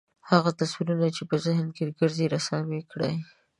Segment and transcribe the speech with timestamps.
[0.29, 3.15] هغه تصویرونه چې په ذهن کې ګرځي رسامي کړئ.